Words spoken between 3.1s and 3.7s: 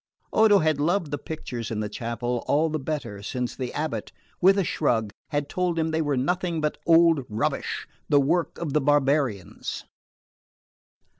since